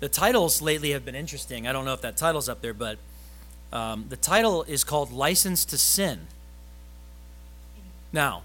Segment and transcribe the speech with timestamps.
[0.00, 1.66] the titles lately have been interesting.
[1.66, 2.98] I don't know if that title's up there, but
[3.72, 6.28] um, the title is called License to Sin.
[8.12, 8.42] Now,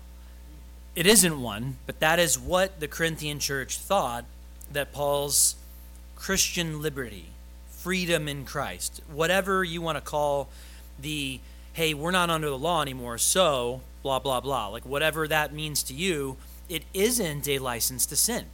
[0.95, 4.25] it isn't one, but that is what the Corinthian church thought
[4.71, 5.55] that Paul's
[6.15, 7.27] Christian liberty,
[7.69, 10.49] freedom in Christ, whatever you want to call
[10.99, 11.39] the,
[11.73, 15.83] hey, we're not under the law anymore, so blah, blah, blah, like whatever that means
[15.83, 16.37] to you,
[16.69, 18.45] it isn't a license to sin.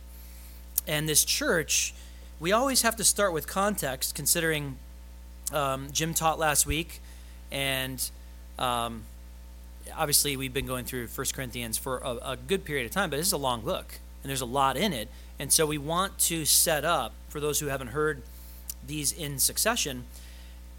[0.87, 1.93] And this church,
[2.39, 4.77] we always have to start with context, considering
[5.51, 7.01] um, Jim taught last week,
[7.51, 8.09] and
[8.57, 9.03] um,
[9.95, 13.17] obviously we've been going through First Corinthians for a, a good period of time, but
[13.17, 15.09] this is a long book, and there's a lot in it.
[15.37, 18.21] And so we want to set up, for those who haven't heard
[18.87, 20.05] these in succession,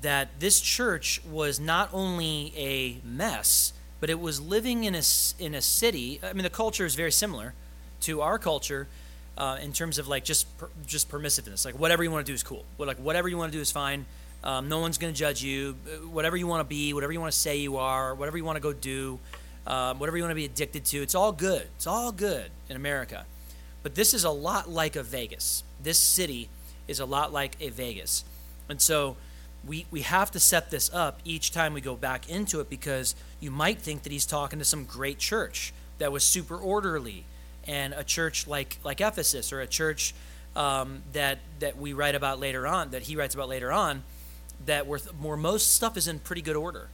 [0.01, 5.02] that this church was not only a mess, but it was living in a,
[5.38, 6.20] in a city.
[6.23, 7.52] I mean, the culture is very similar
[8.01, 8.88] to our culture
[9.36, 11.64] uh, in terms of like just per, just permissiveness.
[11.64, 12.64] Like whatever you want to do is cool.
[12.78, 14.06] Like whatever you want to do is fine.
[14.42, 15.72] Um, no one's going to judge you.
[16.10, 18.56] Whatever you want to be, whatever you want to say you are, whatever you want
[18.56, 19.18] to go do,
[19.66, 21.68] um, whatever you want to be addicted to, it's all good.
[21.76, 23.26] It's all good in America.
[23.82, 25.62] But this is a lot like a Vegas.
[25.82, 26.48] This city
[26.88, 28.24] is a lot like a Vegas.
[28.68, 29.16] And so
[29.66, 33.15] we, we have to set this up each time we go back into it because
[33.40, 37.24] you might think that he's talking to some great church that was super orderly
[37.66, 40.14] and a church like, like Ephesus or a church
[40.56, 44.02] um, that, that we write about later on, that he writes about later on
[44.66, 46.88] that were more most stuff is in pretty good order.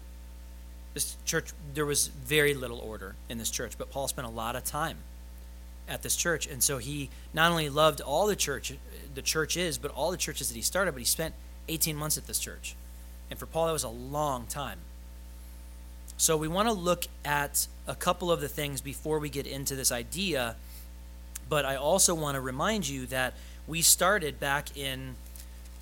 [0.95, 4.57] This church there was very little order in this church, but Paul spent a lot
[4.57, 4.99] of time
[5.89, 8.75] at this church, and so he not only loved all the church
[9.15, 11.35] the church is, but all the churches that he started, but he spent
[11.69, 12.77] 18 months at this church.
[13.31, 14.79] And for Paul that was a long time.
[16.17, 19.77] So we want to look at a couple of the things before we get into
[19.77, 20.57] this idea,
[21.49, 23.35] but I also want to remind you that
[23.67, 25.17] we started back in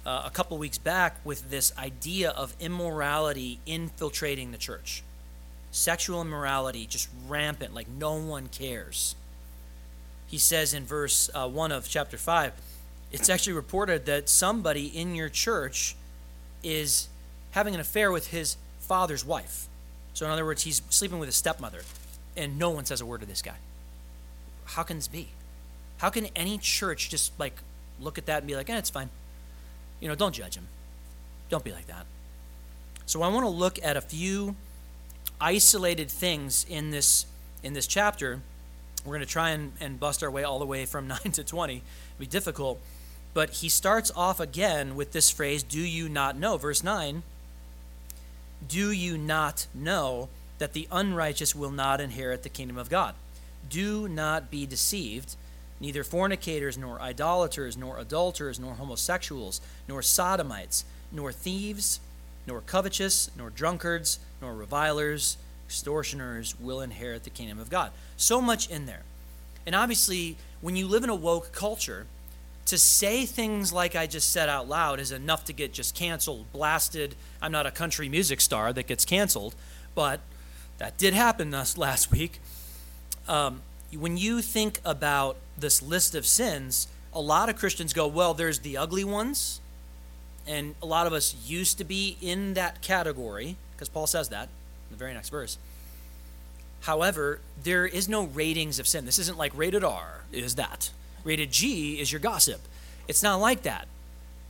[0.04, 5.02] uh, a couple weeks back with this idea of immorality infiltrating the church.
[5.70, 9.14] Sexual immorality just rampant, like no one cares.
[10.26, 12.52] He says in verse uh, 1 of chapter 5
[13.14, 15.94] it's actually reported that somebody in your church
[16.64, 17.06] is
[17.52, 19.68] having an affair with his father's wife.
[20.14, 21.82] So, in other words, he's sleeping with his stepmother,
[22.36, 23.56] and no one says a word to this guy.
[24.64, 25.28] How can this be?
[25.98, 27.54] How can any church just like
[28.00, 29.10] look at that and be like, eh, it's fine?
[30.00, 30.68] You know, don't judge him.
[31.50, 32.06] Don't be like that.
[33.06, 34.56] So I want to look at a few
[35.40, 37.26] isolated things in this
[37.62, 38.40] in this chapter.
[39.04, 41.44] We're going to try and, and bust our way all the way from 9 to
[41.44, 41.74] 20.
[41.74, 41.84] It'll
[42.18, 42.80] be difficult.
[43.34, 46.56] But he starts off again with this phrase, Do you not know?
[46.56, 47.24] Verse 9
[48.66, 50.28] Do you not know
[50.58, 53.14] that the unrighteous will not inherit the kingdom of God?
[53.68, 55.36] Do not be deceived.
[55.80, 62.00] Neither fornicators, nor idolaters, nor adulterers, nor homosexuals, nor sodomites, nor thieves,
[62.46, 65.36] nor covetous, nor drunkards, nor revilers,
[65.66, 67.90] extortioners will inherit the kingdom of God.
[68.16, 69.02] So much in there.
[69.66, 72.06] And obviously, when you live in a woke culture,
[72.66, 76.50] to say things like I just said out loud is enough to get just canceled,
[76.52, 77.14] blasted.
[77.42, 79.54] I'm not a country music star that gets canceled,
[79.94, 80.20] but
[80.78, 82.40] that did happen last week.
[83.28, 83.62] Um,
[83.96, 88.60] when you think about this list of sins, a lot of Christians go, well, there's
[88.60, 89.60] the ugly ones.
[90.46, 94.44] And a lot of us used to be in that category, because Paul says that
[94.44, 95.58] in the very next verse.
[96.82, 99.06] However, there is no ratings of sin.
[99.06, 100.90] This isn't like rated R, is that.
[101.24, 102.60] Rated G is your gossip.
[103.08, 103.88] It's not like that.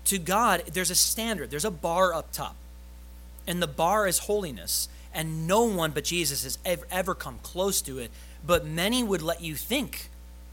[0.06, 2.56] To God, there's a standard, there's a bar up top.
[3.46, 4.88] And the bar is holiness.
[5.12, 8.10] And no one but Jesus has ever, ever come close to it.
[8.46, 10.08] But many would let you think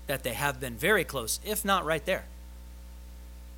[0.07, 2.25] that they have been very close, if not right there.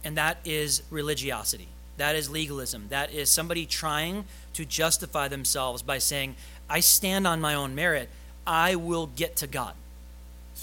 [0.04, 1.68] And that is religiosity.
[1.98, 2.88] That is legalism.
[2.90, 6.36] That is somebody trying to justify themselves by saying,
[6.70, 8.10] I stand on my own merit.
[8.48, 9.74] I will get to God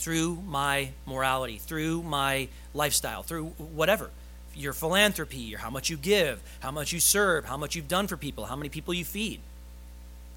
[0.00, 4.10] through my morality, through my lifestyle, through whatever.
[4.54, 8.06] Your philanthropy, or how much you give, how much you serve, how much you've done
[8.06, 9.40] for people, how many people you feed.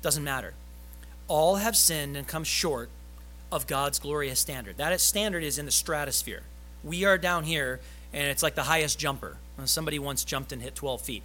[0.01, 0.53] Doesn't matter.
[1.27, 2.89] All have sinned and come short
[3.51, 4.77] of God's glorious standard.
[4.77, 6.43] That standard is in the stratosphere.
[6.83, 7.79] We are down here,
[8.11, 9.37] and it's like the highest jumper.
[9.65, 11.23] Somebody once jumped and hit 12 feet.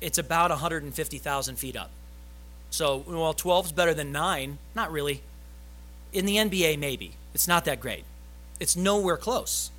[0.00, 1.90] It's about 150,000 feet up.
[2.70, 4.58] So, well, 12 is better than 9.
[4.74, 5.22] Not really.
[6.12, 7.14] In the NBA, maybe.
[7.34, 8.04] It's not that great.
[8.58, 9.70] It's nowhere close.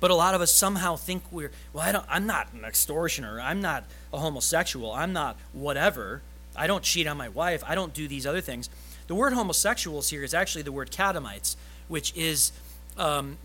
[0.00, 3.40] But a lot of us somehow think we're, well, I don't, I'm not an extortioner.
[3.40, 4.92] I'm not a homosexual.
[4.92, 6.22] I'm not whatever.
[6.56, 7.62] I don't cheat on my wife.
[7.66, 8.68] I don't do these other things.
[9.06, 11.56] The word homosexuals here is actually the word catamites,
[11.88, 12.52] which is,
[12.98, 13.38] um,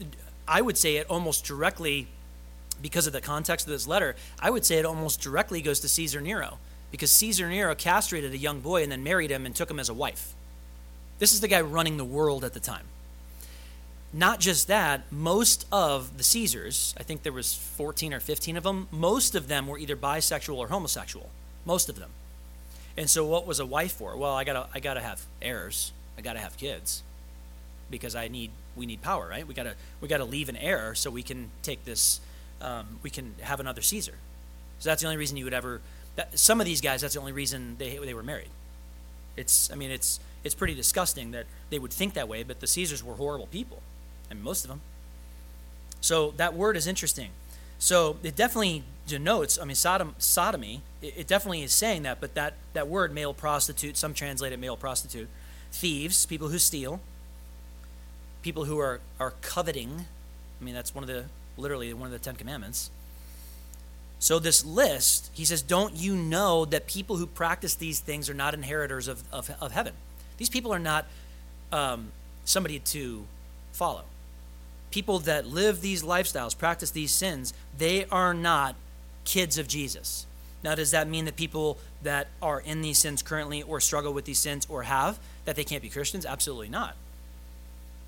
[0.47, 2.07] I would say, it almost directly
[2.81, 5.87] because of the context of this letter, I would say it almost directly goes to
[5.87, 6.59] Caesar Nero
[6.91, 9.89] because Caesar Nero castrated a young boy and then married him and took him as
[9.89, 10.33] a wife.
[11.19, 12.85] This is the guy running the world at the time.
[14.13, 18.63] Not just that, most of the Caesars, I think there was 14 or 15 of
[18.63, 21.29] them, most of them were either bisexual or homosexual.
[21.65, 22.11] Most of them.
[22.95, 24.17] And so what was a wife for?
[24.17, 25.91] Well, I got to I got to have heirs.
[26.17, 27.03] I got to have kids
[27.91, 29.47] because I need we need power, right?
[29.47, 32.19] We got to we got to leave an heir so we can take this
[32.59, 34.15] um, we can have another Caesar.
[34.79, 35.81] So that's the only reason you would ever.
[36.15, 38.49] That, some of these guys, that's the only reason they they were married.
[39.35, 42.67] It's I mean it's it's pretty disgusting that they would think that way, but the
[42.67, 43.81] Caesars were horrible people,
[44.29, 44.81] and most of them.
[46.01, 47.29] So that word is interesting.
[47.77, 49.59] So it definitely denotes.
[49.59, 50.81] I mean, Sodom, sodomy.
[51.01, 54.59] It, it definitely is saying that, but that that word, male prostitute, some translate it
[54.59, 55.29] male prostitute,
[55.71, 56.99] thieves, people who steal,
[58.41, 60.05] people who are are coveting.
[60.59, 62.89] I mean, that's one of the literally one of the Ten Commandments.
[64.19, 68.33] So, this list, he says, Don't you know that people who practice these things are
[68.33, 69.93] not inheritors of, of, of heaven?
[70.37, 71.05] These people are not
[71.71, 72.11] um,
[72.45, 73.25] somebody to
[73.71, 74.03] follow.
[74.91, 78.75] People that live these lifestyles, practice these sins, they are not
[79.25, 80.25] kids of Jesus.
[80.63, 84.25] Now, does that mean that people that are in these sins currently or struggle with
[84.25, 86.25] these sins or have, that they can't be Christians?
[86.25, 86.95] Absolutely not.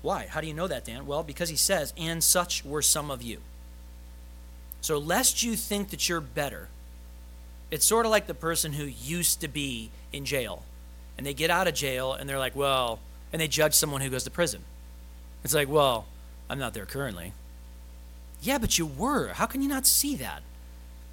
[0.02, 0.26] Why?
[0.28, 1.06] How do you know that, Dan?
[1.06, 3.38] Well, because he says, and such were some of you.
[4.80, 6.68] So, lest you think that you're better,
[7.70, 10.64] it's sort of like the person who used to be in jail
[11.20, 12.98] and they get out of jail and they're like, well,
[13.30, 14.62] and they judge someone who goes to prison.
[15.44, 16.06] It's like, well,
[16.48, 17.34] I'm not there currently.
[18.40, 19.34] Yeah, but you were.
[19.34, 20.42] How can you not see that?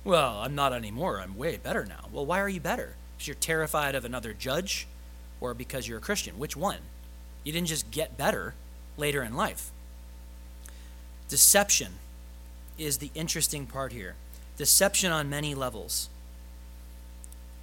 [0.05, 1.19] Well, I'm not anymore.
[1.19, 2.05] I'm way better now.
[2.09, 2.95] Well, why are you better?
[3.17, 4.87] Because you're terrified of another judge
[5.41, 6.39] or because you're a Christian?
[6.39, 6.79] Which one?
[7.43, 8.53] You didn't just get better
[8.95, 9.71] later in life.
[11.27, 11.95] Deception
[12.77, 14.15] is the interesting part here.
[14.55, 16.07] Deception on many levels.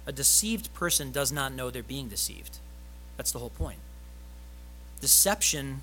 [0.05, 2.59] A deceived person does not know they're being deceived.
[3.17, 3.79] That's the whole point.
[5.01, 5.81] Deception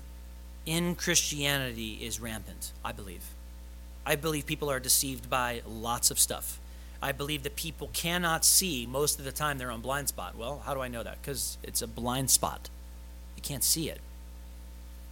[0.65, 3.23] in Christianity is rampant, I believe.
[4.05, 6.59] I believe people are deceived by lots of stuff.
[7.01, 10.37] I believe that people cannot see most of the time their own blind spot.
[10.37, 11.21] Well, how do I know that?
[11.21, 12.69] Because it's a blind spot.
[13.35, 13.99] You can't see it.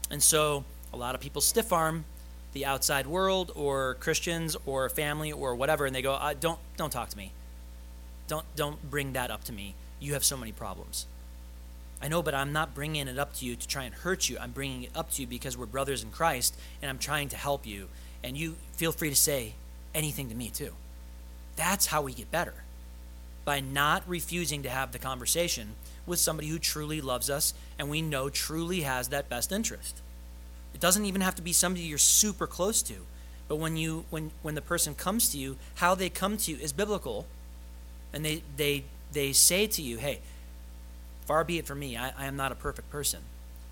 [0.10, 0.64] And so
[0.94, 2.06] a lot of people stiff arm
[2.54, 7.10] the outside world or Christians or family or whatever, and they go, "Don't don't talk
[7.10, 7.32] to me.
[8.32, 9.76] Don't don't bring that up to me.
[10.00, 11.06] You have so many problems."
[12.02, 14.38] I know, but I'm not bringing it up to you to try and hurt you.
[14.40, 17.36] I'm bringing it up to you because we're brothers in Christ, and I'm trying to
[17.36, 17.90] help you.
[18.24, 19.56] And you feel free to say
[19.94, 20.74] anything to me too.
[21.58, 22.54] That's how we get better
[23.44, 25.76] by not refusing to have the conversation
[26.06, 30.02] with somebody who truly loves us and we know truly has that best interest.
[30.74, 33.06] It doesn't even have to be somebody you're super close to.
[33.50, 36.58] But when you when when the person comes to you, how they come to you
[36.58, 37.28] is biblical.
[38.14, 40.20] And they they they say to you, Hey,
[41.26, 43.22] far be it from me, I, I am not a perfect person.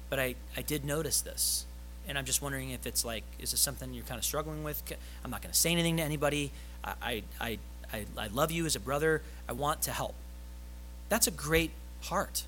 [0.10, 1.66] But I, I did notice this.
[2.08, 4.82] And I'm just wondering if it's like, is this something you're kind of struggling with?
[5.24, 6.52] I'm not going to say anything to anybody.
[6.84, 7.58] I, I,
[7.94, 9.22] I, I love you as a brother.
[9.48, 10.16] I want to help.
[11.10, 11.72] That's a great
[12.04, 12.44] heart.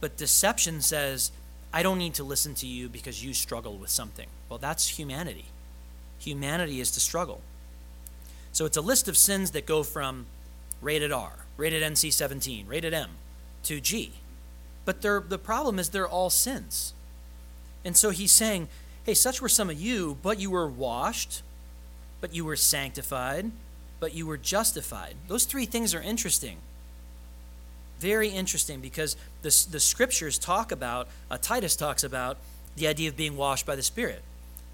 [0.00, 1.30] But deception says,
[1.72, 4.26] I don't need to listen to you because you struggle with something.
[4.48, 5.46] Well, that's humanity.
[6.18, 7.40] Humanity is to struggle.
[8.52, 10.26] So it's a list of sins that go from
[10.84, 13.10] rated R, rated NC 17, rated M,
[13.64, 14.12] to G.
[14.84, 16.92] But the problem is they're all sins.
[17.84, 18.68] And so he's saying,
[19.04, 21.42] hey, such were some of you, but you were washed,
[22.20, 23.50] but you were sanctified,
[23.98, 25.16] but you were justified.
[25.26, 26.58] Those three things are interesting
[28.04, 32.36] very interesting because the, the scriptures talk about, uh, Titus talks about
[32.76, 34.22] the idea of being washed by the Spirit.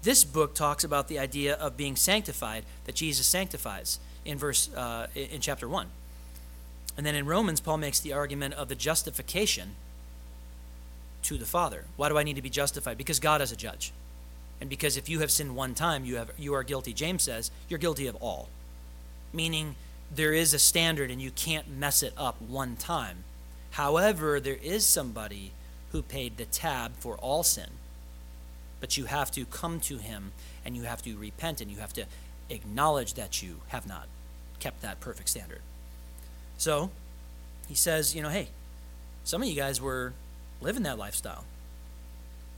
[0.01, 5.07] This book talks about the idea of being sanctified, that Jesus sanctifies in verse uh,
[5.15, 5.87] in chapter 1.
[6.97, 9.75] And then in Romans, Paul makes the argument of the justification
[11.23, 11.85] to the Father.
[11.95, 12.97] Why do I need to be justified?
[12.97, 13.91] Because God is a judge.
[14.59, 17.49] And because if you have sinned one time, you have you are guilty, James says,
[17.67, 18.49] you're guilty of all.
[19.33, 19.75] Meaning
[20.13, 23.23] there is a standard and you can't mess it up one time.
[23.71, 25.51] However, there is somebody
[25.91, 27.69] who paid the tab for all sin.
[28.79, 30.31] But you have to come to him
[30.65, 32.05] and you have to repent and you have to
[32.49, 34.07] acknowledge that you have not
[34.59, 35.61] kept that perfect standard.
[36.61, 36.91] So
[37.67, 38.49] he says, you know, hey,
[39.23, 40.13] some of you guys were
[40.61, 41.43] living that lifestyle.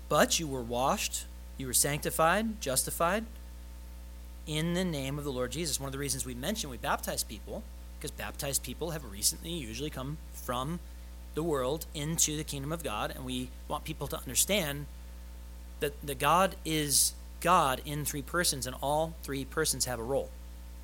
[0.09, 3.23] But you were washed, you were sanctified, justified,
[4.45, 5.79] in the name of the Lord Jesus.
[5.79, 7.63] One of the reasons we mention we baptize people,
[7.97, 10.81] because baptized people have recently usually come from
[11.33, 14.85] the world into the kingdom of God, and we want people to understand
[15.79, 20.29] that, that God is God in three persons, and all three persons have a role.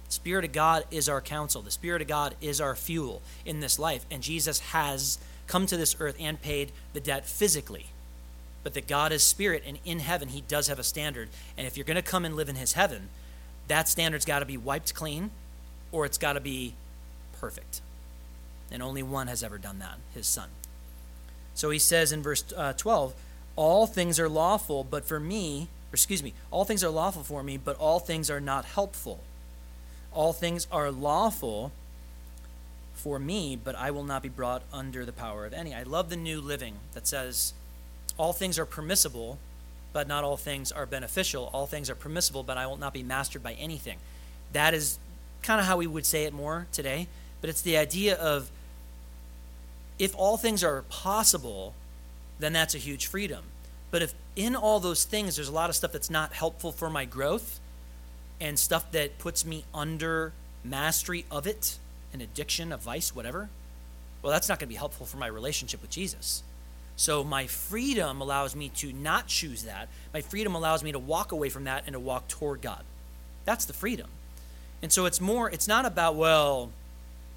[0.09, 1.61] Spirit of God is our counsel.
[1.61, 4.05] The Spirit of God is our fuel in this life.
[4.09, 7.87] And Jesus has come to this earth and paid the debt physically.
[8.63, 11.29] But that God is spirit, and in heaven, He does have a standard.
[11.57, 13.09] And if you're going to come and live in His heaven,
[13.67, 15.31] that standard's got to be wiped clean
[15.91, 16.73] or it's got to be
[17.39, 17.81] perfect.
[18.71, 20.49] And only one has ever done that, His Son.
[21.53, 23.13] So He says in verse uh, 12,
[23.55, 27.57] All things are lawful, but for me, excuse me, all things are lawful for me,
[27.57, 29.21] but all things are not helpful.
[30.13, 31.71] All things are lawful
[32.93, 35.73] for me, but I will not be brought under the power of any.
[35.73, 37.53] I love the new living that says,
[38.17, 39.39] all things are permissible,
[39.93, 41.49] but not all things are beneficial.
[41.53, 43.97] All things are permissible, but I will not be mastered by anything.
[44.51, 44.99] That is
[45.41, 47.07] kind of how we would say it more today,
[47.39, 48.51] but it's the idea of
[49.97, 51.73] if all things are possible,
[52.39, 53.45] then that's a huge freedom.
[53.91, 56.89] But if in all those things there's a lot of stuff that's not helpful for
[56.89, 57.59] my growth
[58.41, 61.77] and stuff that puts me under mastery of it,
[62.13, 63.50] an addiction, a vice, whatever,
[64.22, 66.43] well, that's not going to be helpful for my relationship with Jesus.
[66.96, 69.88] So my freedom allows me to not choose that.
[70.13, 72.84] My freedom allows me to walk away from that and to walk toward God.
[73.46, 74.10] That's the freedom.
[74.81, 76.72] And so it's more, it's not about, well,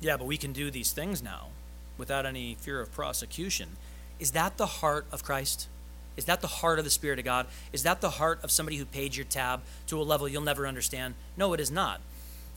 [0.00, 1.48] yeah, but we can do these things now
[1.96, 3.68] without any fear of prosecution.
[4.18, 5.68] Is that the heart of Christ?
[6.16, 7.46] Is that the heart of the Spirit of God?
[7.72, 10.66] Is that the heart of somebody who paid your tab to a level you'll never
[10.66, 11.14] understand?
[11.36, 12.00] No, it is not.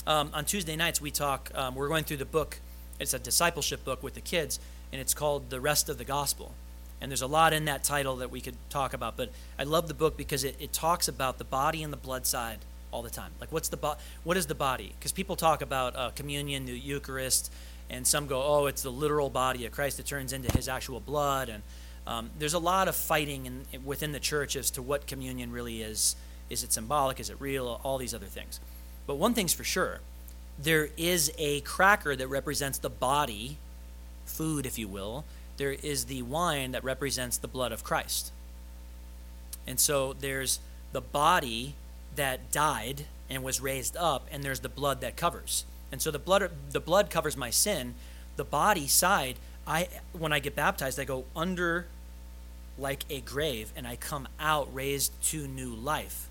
[0.08, 2.60] Um, on Tuesday nights, we talk, um, we're going through the book,
[3.00, 4.60] it's a discipleship book with the kids,
[4.92, 6.54] and it's called The Rest of the Gospel.
[7.02, 9.88] And there's a lot in that title that we could talk about, but I love
[9.88, 12.60] the book because it, it talks about the body and the blood side
[12.92, 13.32] all the time.
[13.42, 14.94] Like, what's the bo- what is the body?
[14.98, 17.52] Because people talk about uh, communion, the Eucharist,
[17.90, 21.00] and some go, oh, it's the literal body of Christ that turns into his actual
[21.00, 21.50] blood.
[21.50, 21.64] And
[22.08, 25.82] um, there's a lot of fighting in, within the church as to what communion really
[25.82, 26.16] is.
[26.50, 27.20] Is it symbolic?
[27.20, 27.80] Is it real?
[27.84, 28.60] All these other things.
[29.08, 30.00] But one thing's for sure
[30.58, 33.58] there is a cracker that represents the body,
[34.26, 35.26] food, if you will.
[35.58, 38.32] There is the wine that represents the blood of Christ.
[39.68, 40.60] And so there's
[40.94, 41.76] the body
[42.16, 45.66] that died and was raised up, and there's the blood that covers.
[45.92, 47.96] And so the blood, the blood covers my sin.
[48.36, 49.36] The body side,
[49.68, 51.88] I when I get baptized, I go under
[52.78, 56.28] like a grave, and I come out raised to new life.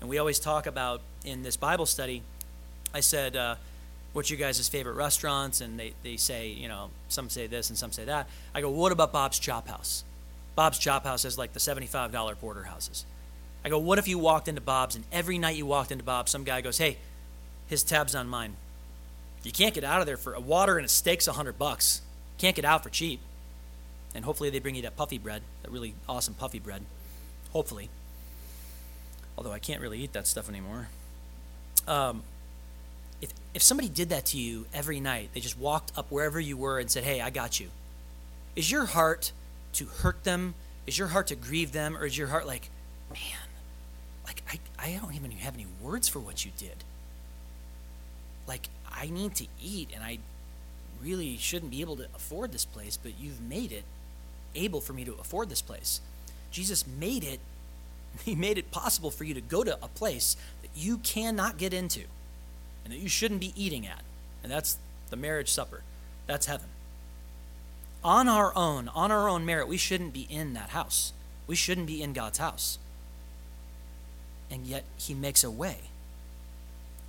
[0.00, 2.22] And we always talk about in this Bible study.
[2.94, 3.56] I said, uh,
[4.12, 7.78] "What's your guys' favorite restaurants?" And they they say, you know, some say this and
[7.78, 8.28] some say that.
[8.54, 10.04] I go, "What about Bob's Chop House?"
[10.54, 13.04] Bob's Chop House has like the seventy-five dollar porterhouses.
[13.64, 16.30] I go, what if you walked into Bob's and every night you walked into Bob's,
[16.30, 16.96] some guy goes, hey,
[17.66, 18.56] his tab's on mine.
[19.42, 22.00] You can't get out of there for a water and a steak's a hundred bucks.
[22.38, 23.20] Can't get out for cheap.
[24.14, 26.82] And hopefully they bring you that puffy bread, that really awesome puffy bread.
[27.52, 27.88] Hopefully.
[29.36, 30.88] Although I can't really eat that stuff anymore.
[31.86, 32.22] Um,
[33.20, 36.56] if, if somebody did that to you every night, they just walked up wherever you
[36.56, 37.68] were and said, Hey, I got you.
[38.56, 39.32] Is your heart
[39.74, 40.54] to hurt them?
[40.86, 41.96] Is your heart to grieve them?
[41.96, 42.68] Or is your heart like,
[43.10, 43.48] man,
[44.26, 46.84] like I, I don't even have any words for what you did.
[48.46, 50.18] Like I need to eat and I
[51.02, 53.84] really shouldn't be able to afford this place, but you've made it
[54.54, 56.00] able for me to afford this place.
[56.50, 57.40] Jesus made it
[58.24, 61.72] he made it possible for you to go to a place that you cannot get
[61.72, 62.02] into
[62.84, 64.02] and that you shouldn't be eating at.
[64.42, 64.78] And that's
[65.10, 65.82] the marriage supper.
[66.26, 66.66] That's heaven.
[68.02, 71.12] On our own, on our own merit, we shouldn't be in that house.
[71.46, 72.78] We shouldn't be in God's house
[74.50, 75.76] and yet he makes a way.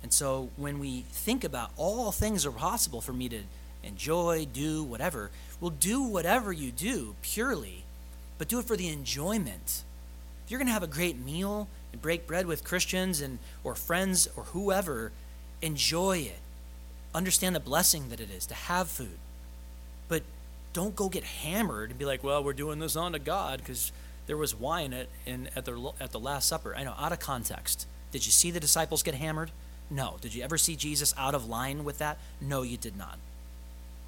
[0.02, 3.40] And so when we think about all things are possible for me to
[3.82, 5.30] enjoy, do whatever,
[5.62, 7.84] well, do whatever you do purely,
[8.36, 9.84] but do it for the enjoyment.
[10.44, 13.76] If you're going to have a great meal and break bread with Christians and or
[13.76, 15.12] friends or whoever,
[15.62, 16.40] enjoy it.
[17.14, 19.18] Understand the blessing that it is to have food.
[20.08, 20.24] But
[20.72, 23.92] don't go get hammered and be like, well, we're doing this unto God because
[24.26, 26.74] there was wine at, in, at, the, at the Last Supper.
[26.74, 27.86] I know, out of context.
[28.10, 29.52] Did you see the disciples get hammered?
[29.88, 30.16] No.
[30.20, 32.18] Did you ever see Jesus out of line with that?
[32.40, 33.16] No, you did not.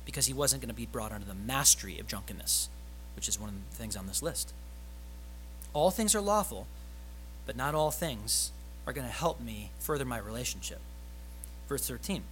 [0.05, 2.69] Because he wasn't going to be brought under the mastery of drunkenness,
[3.17, 4.53] which is one of the things on this list.
[5.73, 6.67] All things are lawful,
[7.47, 8.53] but not all things
[8.87, 10.81] are going to help me further my relationship.
[11.69, 12.23] Verse 13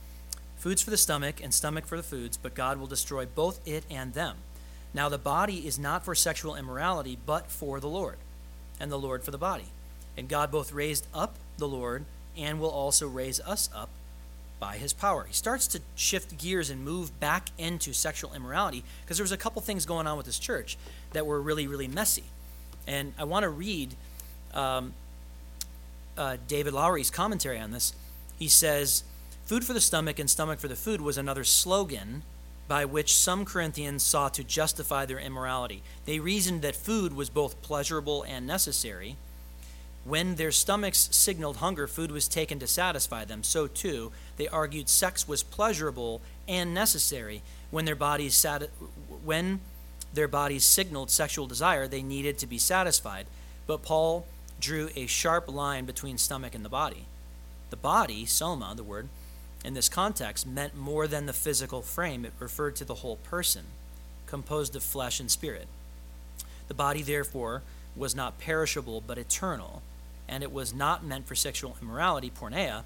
[0.57, 3.85] Foods for the stomach, and stomach for the foods, but God will destroy both it
[3.91, 4.37] and them.
[4.95, 8.19] Now, the body is not for sexual immorality, but for the Lord,
[8.79, 9.67] and the Lord for the body.
[10.17, 12.05] And God both raised up the Lord
[12.37, 13.89] and will also raise us up
[14.63, 15.25] by his power.
[15.25, 19.37] He starts to shift gears and move back into sexual immorality because there was a
[19.37, 20.79] couple things going on with this church
[21.15, 22.23] that were really, really messy.
[22.87, 23.97] And I want to read
[24.55, 24.95] um,
[26.17, 27.93] uh, David Lowery's commentary on this,
[28.39, 29.03] he says,
[29.47, 32.23] Food for the stomach and stomach for the food was another slogan
[32.69, 35.83] by which some Corinthians sought to justify their immorality.
[36.05, 39.17] They reasoned that food was both pleasurable and necessary.
[40.05, 43.45] When their stomachs signaled hunger, food was taken to satisfy them.
[43.45, 47.43] So, too, they argued sex was pleasurable and necessary.
[47.71, 48.67] When their bodies, sati-
[49.25, 49.61] when
[50.13, 53.27] their bodies signaled sexual desire, they needed to be satisfied.
[53.67, 54.27] But Paul
[54.61, 57.07] drew a sharp line between stomach and the body.
[57.71, 59.09] The body, soma, the word,
[59.65, 62.25] in this context, meant more than the physical frame.
[62.25, 63.67] It referred to the whole person,
[64.27, 65.69] composed of flesh and spirit.
[66.67, 67.63] The body, therefore,
[67.95, 69.83] was not perishable but eternal
[70.33, 72.85] and it was not meant for sexual immorality, porneia,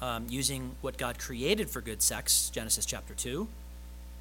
[0.00, 3.48] um, using what God created for good sex, Genesis chapter 2,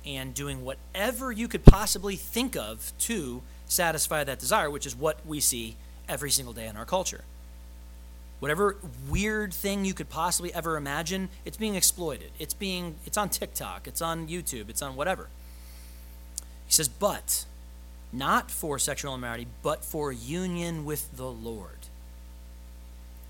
[0.08, 5.24] and doing whatever you could possibly think of to satisfy that desire, which is what
[5.24, 5.76] we see
[6.10, 7.24] every single day in our culture.
[8.40, 8.76] Whatever
[9.08, 12.32] weird thing you could possibly ever imagine, it's being exploited.
[12.40, 15.28] It's being it's on TikTok, it's on YouTube, it's on whatever.
[16.66, 17.46] He says, but
[18.12, 21.81] not for sexual immorality, but for union with the Lord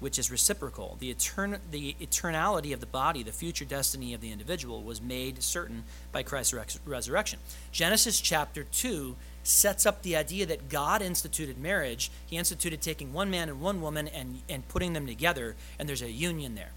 [0.02, 0.98] which is reciprocal.
[1.00, 5.42] The, etern- the eternality of the body, the future destiny of the individual, was made
[5.42, 7.40] certain by Christ's res- resurrection.
[7.72, 12.12] Genesis chapter 2 sets up the idea that God instituted marriage.
[12.26, 16.02] He instituted taking one man and one woman and, and putting them together, and there's
[16.02, 16.72] a union there.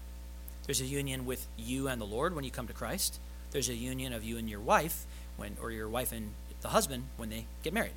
[0.67, 3.19] There's a union with you and the Lord when you come to Christ.
[3.51, 5.05] There's a union of you and your wife,
[5.35, 7.93] when, or your wife and the husband when they get married.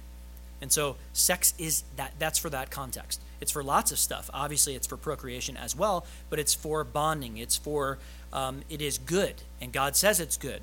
[0.60, 3.20] And so sex is that that's for that context.
[3.40, 4.28] It's for lots of stuff.
[4.34, 7.38] Obviously, it's for procreation as well, but it's for bonding.
[7.38, 7.98] It's for
[8.32, 10.62] um, it is good, and God says it's good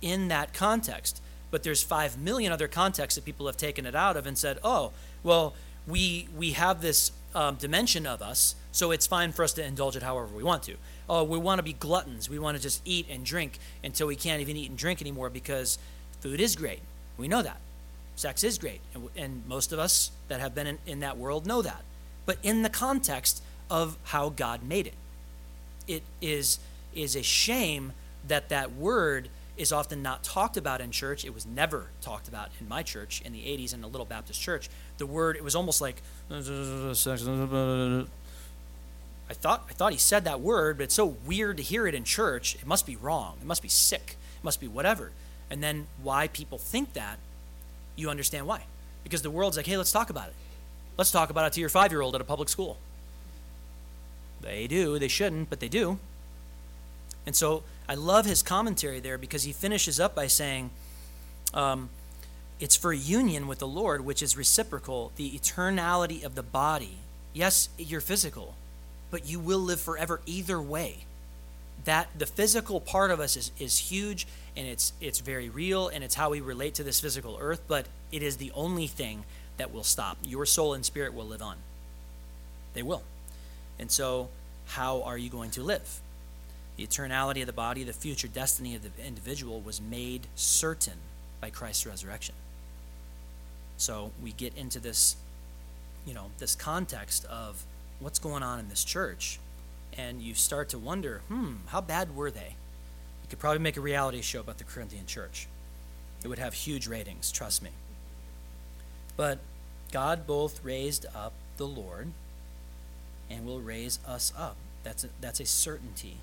[0.00, 1.20] in that context.
[1.50, 4.58] But there's five million other contexts that people have taken it out of and said,
[4.64, 5.54] oh, well,
[5.86, 9.96] we we have this um, dimension of us, so it's fine for us to indulge
[9.96, 10.76] it however we want to.
[11.08, 12.30] Oh, we want to be gluttons.
[12.30, 15.28] We want to just eat and drink until we can't even eat and drink anymore
[15.28, 15.78] because
[16.20, 16.80] food is great.
[17.18, 17.60] We know that.
[18.16, 18.80] Sex is great.
[18.94, 21.82] And, and most of us that have been in, in that world know that
[22.26, 24.94] but in the context of how God made it.
[25.86, 26.58] It is,
[26.94, 27.92] is a shame
[28.26, 31.24] that that word is often not talked about in church.
[31.24, 34.40] It was never talked about in my church in the 80s in a little Baptist
[34.40, 34.68] church.
[34.98, 36.02] The word, it was almost like,
[39.30, 41.94] I thought, I thought he said that word, but it's so weird to hear it
[41.94, 42.56] in church.
[42.56, 43.36] It must be wrong.
[43.40, 44.16] It must be sick.
[44.38, 45.12] It must be whatever.
[45.50, 47.18] And then why people think that,
[47.96, 48.64] you understand why.
[49.02, 50.34] Because the world's like, hey, let's talk about it.
[50.96, 52.78] Let's talk about it to your five year old at a public school.
[54.40, 54.98] They do.
[54.98, 55.98] They shouldn't, but they do.
[57.26, 60.70] And so I love his commentary there because he finishes up by saying,
[61.52, 61.88] um,
[62.60, 66.98] it's for union with the Lord, which is reciprocal, the eternality of the body.
[67.32, 68.54] Yes, you're physical,
[69.10, 71.04] but you will live forever either way.
[71.84, 76.02] That the physical part of us is, is huge and it's it's very real and
[76.02, 79.24] it's how we relate to this physical earth, but it is the only thing
[79.56, 80.16] that will stop.
[80.24, 81.56] Your soul and spirit will live on.
[82.74, 83.02] They will.
[83.78, 84.28] And so,
[84.66, 86.00] how are you going to live?
[86.76, 90.98] The eternality of the body, the future destiny of the individual was made certain
[91.40, 92.34] by Christ's resurrection.
[93.76, 95.16] So, we get into this,
[96.06, 97.64] you know, this context of
[98.00, 99.38] what's going on in this church,
[99.96, 102.56] and you start to wonder, hmm, how bad were they?
[103.22, 105.46] You could probably make a reality show about the Corinthian church.
[106.22, 107.70] It would have huge ratings, trust me.
[109.16, 109.38] But
[109.92, 112.08] God both raised up the Lord
[113.30, 114.56] and will raise us up.
[114.82, 116.16] That's a, that's a certainty.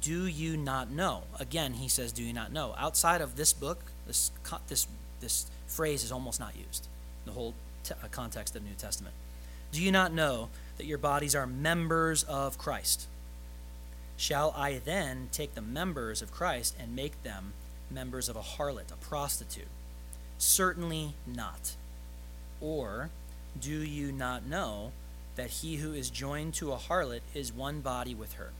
[0.00, 1.22] Do you not know?
[1.40, 4.30] Again, he says, "Do you not know?" Outside of this book, this
[4.68, 4.86] this
[5.20, 6.86] this phrase is almost not used.
[7.24, 7.54] The whole
[7.90, 9.14] uh, context of the New Testament.
[9.72, 13.06] Do you not know that your bodies are members of Christ?
[14.16, 17.52] Shall I then take the members of Christ and make them
[17.90, 19.68] members of a harlot, a prostitute?
[20.38, 21.76] Certainly not.
[22.60, 23.10] Or
[23.60, 24.92] do you not know
[25.36, 28.50] that he who is joined to a harlot is one body with her?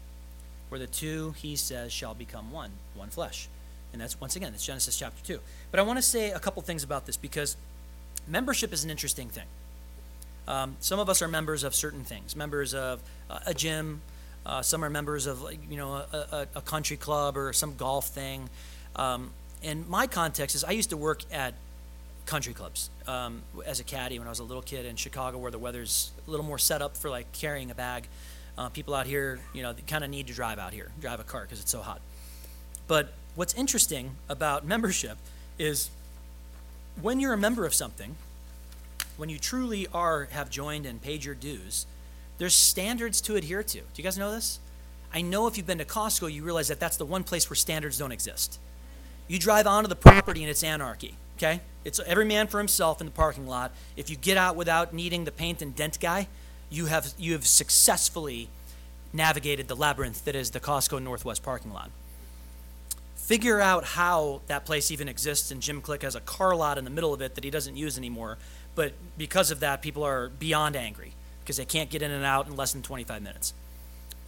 [0.68, 3.48] For the two, he says, shall become one, one flesh.
[3.92, 5.40] And that's, once again, that's Genesis chapter 2.
[5.70, 7.56] But I want to say a couple things about this because
[8.26, 9.46] membership is an interesting thing.
[10.48, 14.00] Um, some of us are members of certain things, members of uh, a gym,
[14.46, 18.08] uh, some are members of, you know, a, a, a country club or some golf
[18.08, 18.48] thing.
[18.94, 19.30] Um,
[19.62, 21.54] and my context is I used to work at
[22.26, 25.50] country clubs um, as a caddy when I was a little kid in Chicago, where
[25.50, 28.06] the weather's a little more set up for like carrying a bag.
[28.56, 31.24] Uh, people out here, you know, kind of need to drive out here, drive a
[31.24, 32.00] car because it's so hot.
[32.86, 35.18] But what's interesting about membership
[35.58, 35.90] is
[37.02, 38.14] when you're a member of something,
[39.16, 41.86] when you truly are have joined and paid your dues,
[42.38, 43.78] There's standards to adhere to.
[43.78, 44.60] Do you guys know this?
[45.12, 47.56] I know if you've been to Costco, you realize that that's the one place where
[47.56, 48.58] standards don't exist.
[49.28, 51.60] You drive onto the property and it's anarchy, okay?
[51.84, 53.72] It's every man for himself in the parking lot.
[53.96, 56.28] If you get out without needing the paint and dent guy,
[56.68, 58.48] you have you have successfully
[59.12, 61.90] navigated the labyrinth that is the Costco Northwest parking lot.
[63.14, 66.84] Figure out how that place even exists, and Jim Click has a car lot in
[66.84, 68.36] the middle of it that he doesn't use anymore.
[68.76, 72.46] But because of that, people are beyond angry because they can't get in and out
[72.46, 73.54] in less than 25 minutes.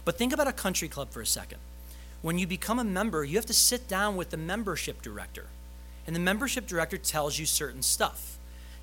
[0.03, 1.59] But think about a country club for a second.
[2.21, 5.45] When you become a member, you have to sit down with the membership director.
[6.07, 8.37] And the membership director tells you certain stuff.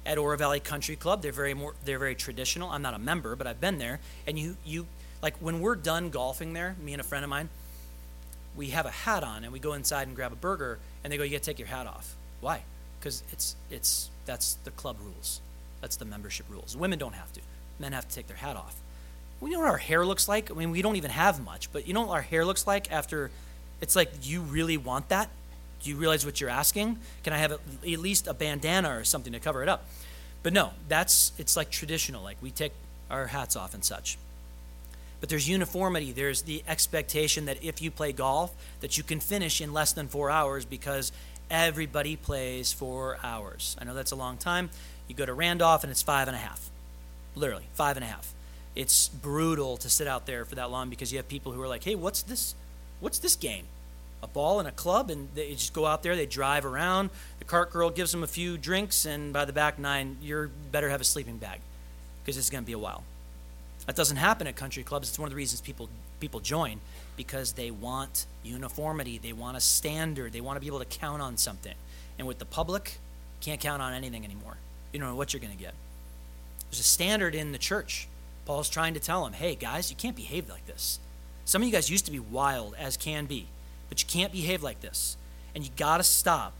[0.06, 2.70] At Oro Valley Country Club, they're very more they're very traditional.
[2.70, 3.98] I'm not a member, but I've been there.
[4.24, 4.86] And you you
[5.20, 7.48] like when we're done golfing there, me and a friend of mine,
[8.54, 11.16] we have a hat on and we go inside and grab a burger and they
[11.16, 12.14] go, You gotta take your hat off.
[12.40, 12.62] Why?
[13.00, 15.40] Because it's it's that's the club rules.
[15.86, 16.76] That's the membership rules.
[16.76, 17.40] Women don't have to.
[17.78, 18.74] Men have to take their hat off.
[19.38, 20.50] We know what our hair looks like.
[20.50, 22.90] I mean, we don't even have much, but you know what our hair looks like
[22.90, 23.30] after
[23.80, 25.30] it's like you really want that?
[25.84, 26.98] Do you realize what you're asking?
[27.22, 29.86] Can I have at least a bandana or something to cover it up?
[30.42, 32.20] But no, that's it's like traditional.
[32.20, 32.72] Like we take
[33.08, 34.18] our hats off and such.
[35.20, 36.10] But there's uniformity.
[36.10, 40.08] There's the expectation that if you play golf, that you can finish in less than
[40.08, 41.12] four hours because
[41.48, 43.76] everybody plays four hours.
[43.80, 44.70] I know that's a long time.
[45.08, 46.70] You go to Randolph and it's five and a half.
[47.34, 48.32] Literally, five and a half.
[48.74, 51.68] It's brutal to sit out there for that long because you have people who are
[51.68, 52.54] like, hey, what's this?
[53.00, 53.66] What's this game?
[54.22, 56.16] a ball and a club, and they just go out there.
[56.16, 57.10] They drive around.
[57.38, 60.90] The cart girl gives them a few drinks, and by the back nine, you better
[60.90, 61.60] have a sleeping bag
[62.22, 63.04] because it's going to be a while.
[63.86, 65.08] That doesn't happen at country clubs.
[65.08, 65.88] It's one of the reasons people
[66.18, 66.80] people join
[67.16, 69.18] because they want uniformity.
[69.18, 70.32] They want a standard.
[70.32, 71.74] They want to be able to count on something.
[72.18, 72.98] And with the public,
[73.40, 74.56] can't count on anything anymore.
[74.96, 75.74] You don't know what you're going to get.
[76.70, 78.08] There's a standard in the church.
[78.46, 81.00] Paul's trying to tell them, hey, guys, you can't behave like this.
[81.44, 83.46] Some of you guys used to be wild as can be.
[83.90, 85.18] But you can't behave like this.
[85.54, 86.54] And you got to stop.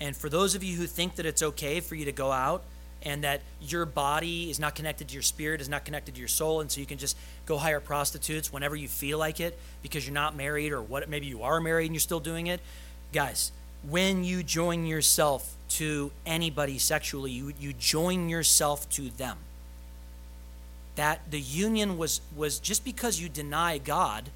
[0.00, 2.64] And for those of you who think that it's okay for you to go out
[3.04, 6.26] and that your body is not connected to your spirit, is not connected to your
[6.26, 10.04] soul, and so you can just go hire prostitutes whenever you feel like it because
[10.04, 12.60] you're not married or what maybe you are married and you're still doing it.
[13.12, 13.52] Guys,
[13.88, 19.38] when you join yourself to anybody sexually, you, you join yourself to them.
[20.94, 24.30] That the union was was just because you deny God,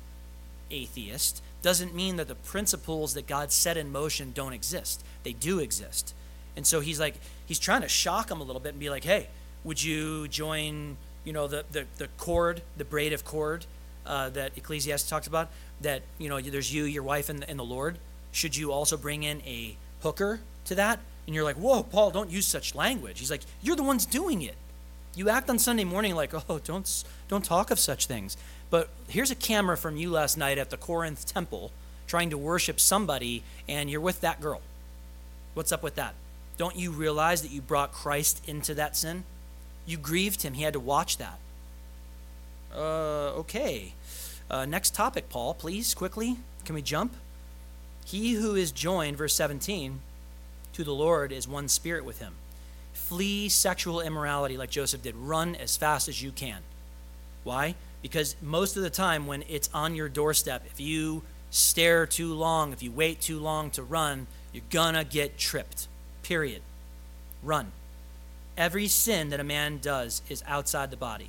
[0.71, 5.03] atheist, doesn't mean that the principles that God set in motion don't exist.
[5.23, 6.15] They do exist.
[6.57, 7.15] And so he's like,
[7.47, 9.29] he's trying to shock them a little bit and be like, hey,
[9.65, 13.67] would you join, you know, the, the, the cord, the braid of cord
[14.07, 15.49] uh, that Ecclesiastes talks about?
[15.81, 17.99] That, you know, there's you, your wife, and, and the Lord.
[18.33, 21.01] Should you also bring in a hooker to that?
[21.31, 23.21] And you're like, whoa, Paul, don't use such language.
[23.21, 24.57] He's like, you're the ones doing it.
[25.15, 28.37] You act on Sunday morning like, oh, don't, don't talk of such things.
[28.69, 31.71] But here's a camera from you last night at the Corinth temple
[32.09, 34.61] trying to worship somebody, and you're with that girl.
[35.55, 36.15] What's up with that?
[36.59, 39.23] Don't you realize that you brought Christ into that sin?
[39.87, 40.55] You grieved him.
[40.55, 41.39] He had to watch that.
[42.75, 43.93] Uh, okay.
[44.51, 46.39] Uh, next topic, Paul, please, quickly.
[46.65, 47.15] Can we jump?
[48.05, 50.01] He who is joined, verse 17,
[50.81, 52.33] to the Lord is one spirit with him.
[52.95, 55.15] Flee sexual immorality like Joseph did.
[55.15, 56.63] Run as fast as you can.
[57.45, 57.75] Why?
[58.01, 62.73] Because most of the time, when it's on your doorstep, if you stare too long,
[62.73, 65.87] if you wait too long to run, you're gonna get tripped.
[66.23, 66.63] Period.
[67.43, 67.73] Run.
[68.57, 71.29] Every sin that a man does is outside the body.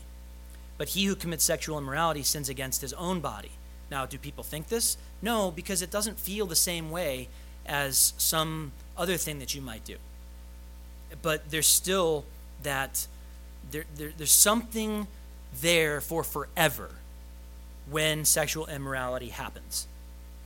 [0.78, 3.52] But he who commits sexual immorality sins against his own body.
[3.90, 4.96] Now, do people think this?
[5.22, 7.28] No, because it doesn't feel the same way
[7.65, 9.97] as some other thing that you might do.
[11.21, 12.26] But there's still
[12.63, 13.08] that,
[13.71, 15.08] there, there there's something
[15.60, 16.91] there for forever
[17.89, 19.88] when sexual immorality happens.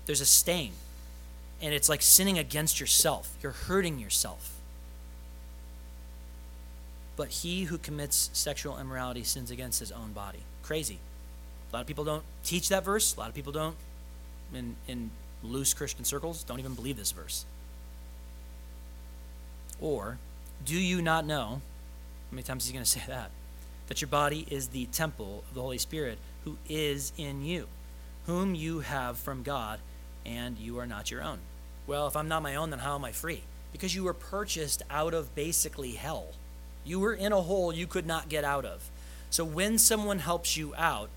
[0.05, 0.71] There's a stain,
[1.61, 3.35] and it's like sinning against yourself.
[3.41, 4.51] You're hurting yourself.
[7.15, 10.39] But he who commits sexual immorality sins against his own body.
[10.63, 10.99] Crazy.
[11.71, 13.15] A lot of people don't teach that verse.
[13.15, 13.75] A lot of people don't,
[14.53, 15.11] in, in
[15.45, 17.45] loose Christian circles, don't even believe this verse.
[19.79, 20.17] Or,
[20.63, 21.61] do you not know?
[22.29, 23.31] How many times is he going to say that?
[23.87, 27.67] that your body is the temple of the Holy Spirit who is in you,
[28.25, 29.79] whom you have from God,
[30.25, 31.39] and you are not your own.
[31.87, 33.43] Well, if I'm not my own, then how am I free?
[33.71, 36.29] Because you were purchased out of basically hell.
[36.83, 38.89] You were in a hole you could not get out of.
[39.29, 41.09] So when someone helps you out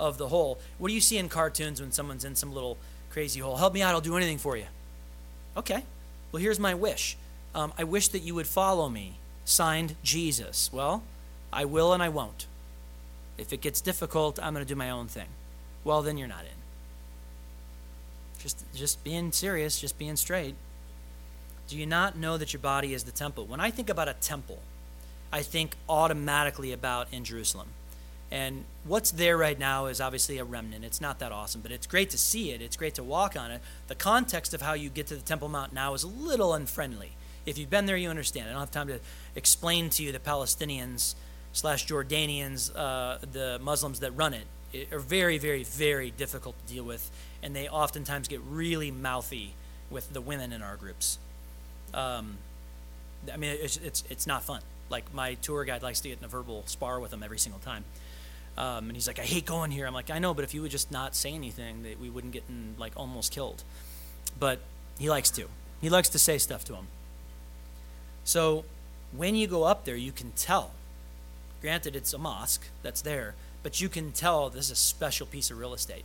[0.00, 2.78] of the hole, what do you see in cartoons when someone's in some little
[3.16, 3.56] crazy hole?
[3.56, 4.66] Help me out, I'll do anything for you.
[5.56, 5.82] Okay,
[6.30, 7.16] well, here's my wish.
[7.54, 9.14] Um, I wish that you would follow me.
[9.46, 10.68] Signed, Jesus.
[10.70, 11.02] Well,
[11.50, 12.46] I will and I won't.
[13.38, 15.28] If it gets difficult, I'm going to do my own thing.
[15.82, 16.60] Well, then you're not in.
[18.38, 20.54] Just, just being serious, just being straight.
[21.68, 23.46] Do you not know that your body is the temple?
[23.46, 24.58] When I think about a temple,
[25.32, 27.68] I think automatically about in Jerusalem.
[28.30, 30.84] And what's there right now is obviously a remnant.
[30.84, 32.60] It's not that awesome, but it's great to see it.
[32.60, 33.60] It's great to walk on it.
[33.86, 37.12] The context of how you get to the Temple Mount now is a little unfriendly.
[37.44, 38.48] If you've been there, you understand.
[38.48, 38.98] I don't have time to
[39.36, 41.14] explain to you the Palestinians
[41.52, 46.74] slash Jordanians, uh, the Muslims that run it, it, are very, very, very difficult to
[46.74, 47.10] deal with,
[47.42, 49.54] and they oftentimes get really mouthy
[49.88, 51.18] with the women in our groups.
[51.94, 52.36] Um,
[53.32, 54.60] I mean, it's, it's, it's not fun.
[54.90, 57.60] Like my tour guide likes to get in a verbal spar with them every single
[57.60, 57.84] time.
[58.58, 59.86] Um, and he's like, I hate going here.
[59.86, 62.32] I'm like, I know, but if you would just not say anything, that we wouldn't
[62.32, 63.62] get in, like almost killed.
[64.38, 64.60] But
[64.98, 65.46] he likes to.
[65.80, 66.86] He likes to say stuff to him.
[68.24, 68.64] So
[69.12, 70.72] when you go up there, you can tell.
[71.60, 75.50] Granted, it's a mosque that's there, but you can tell this is a special piece
[75.50, 76.04] of real estate.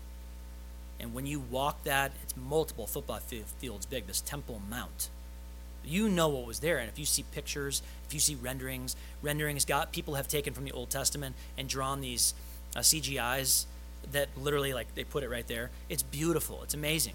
[0.99, 5.09] And when you walk that, it's multiple football fields big, this Temple Mount.
[5.83, 6.77] You know what was there.
[6.77, 10.65] And if you see pictures, if you see renderings, renderings got people have taken from
[10.65, 12.33] the Old Testament and drawn these
[12.75, 13.65] uh, CGIs
[14.11, 15.69] that literally like they put it right there.
[15.89, 16.63] It's beautiful.
[16.63, 17.13] It's amazing.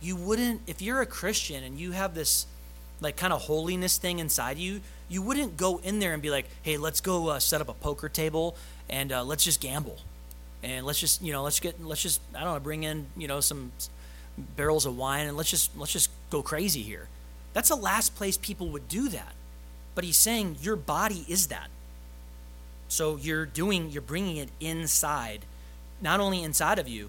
[0.00, 2.46] You wouldn't if you're a Christian and you have this
[3.00, 6.46] like kind of holiness thing inside you, you wouldn't go in there and be like,
[6.62, 8.56] "Hey, let's go uh, set up a poker table
[8.88, 9.98] and uh, let's just gamble."
[10.62, 13.28] And let's just, you know, let's get let's just I don't know, bring in, you
[13.28, 13.72] know, some
[14.38, 17.08] barrels of wine and let's just let's just go crazy here.
[17.54, 19.32] That's the last place people would do that.
[19.94, 21.70] But he's saying your body is that.
[22.88, 25.46] So you're doing, you're bringing it inside,
[26.02, 27.08] not only inside of you,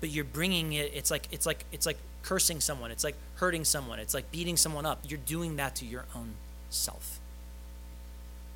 [0.00, 0.92] but you're bringing it.
[0.94, 2.90] It's like it's like it's like cursing someone.
[2.90, 3.98] It's like hurting someone.
[3.98, 5.00] It's like beating someone up.
[5.06, 6.34] You're doing that to your own
[6.70, 7.20] self.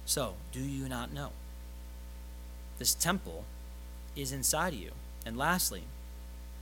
[0.06, 1.30] So, do you not know?
[2.78, 3.44] This temple
[4.16, 4.90] is inside you.
[5.24, 5.84] And lastly,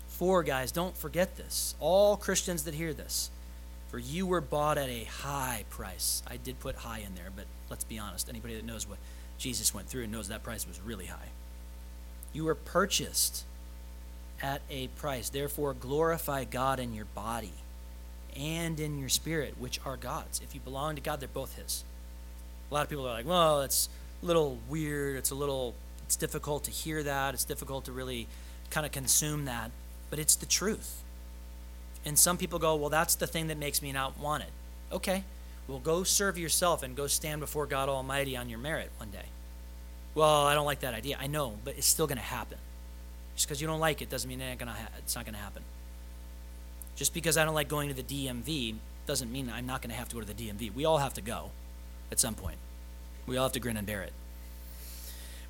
[0.08, 1.74] four guys, don't forget this.
[1.80, 3.30] All Christians that hear this,
[3.92, 6.22] for you were bought at a high price.
[6.26, 8.26] I did put high in there, but let's be honest.
[8.30, 8.96] Anybody that knows what
[9.36, 11.28] Jesus went through knows that price was really high.
[12.32, 13.44] You were purchased
[14.42, 15.28] at a price.
[15.28, 17.52] Therefore, glorify God in your body
[18.34, 20.40] and in your spirit, which are God's.
[20.40, 21.84] If you belong to God, they're both His.
[22.70, 23.90] A lot of people are like, well, it's
[24.22, 25.16] a little weird.
[25.16, 25.74] It's a little,
[26.06, 27.34] it's difficult to hear that.
[27.34, 28.26] It's difficult to really
[28.70, 29.70] kind of consume that.
[30.08, 31.02] But it's the truth.
[32.04, 34.50] And some people go, well, that's the thing that makes me not want it.
[34.90, 35.24] Okay,
[35.68, 39.26] well, go serve yourself and go stand before God Almighty on your merit one day.
[40.14, 41.16] Well, I don't like that idea.
[41.20, 42.58] I know, but it's still going to happen.
[43.34, 45.62] Just because you don't like it doesn't mean it ha- it's not going to happen.
[46.96, 48.74] Just because I don't like going to the DMV
[49.06, 50.74] doesn't mean I'm not going to have to go to the DMV.
[50.74, 51.50] We all have to go
[52.10, 52.58] at some point.
[53.26, 54.12] We all have to grin and bear it.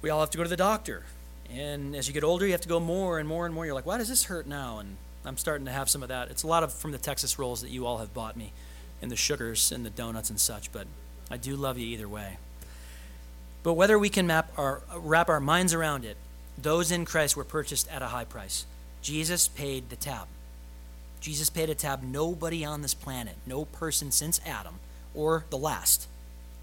[0.01, 1.05] We all have to go to the doctor.
[1.51, 3.67] And as you get older, you have to go more and more and more.
[3.67, 4.79] You're like, why does this hurt now?
[4.79, 6.31] And I'm starting to have some of that.
[6.31, 8.53] It's a lot of from the Texas rolls that you all have bought me,
[9.01, 10.73] and the sugars and the donuts and such.
[10.73, 10.87] But
[11.31, 12.39] I do love you either way.
[13.63, 16.17] But whether we can map our, wrap our minds around it,
[16.59, 18.67] those in Christ were purchased at a high price.
[19.01, 20.27] Jesus paid the tab.
[21.21, 24.75] Jesus paid a tab nobody on this planet, no person since Adam
[25.15, 26.09] or the last,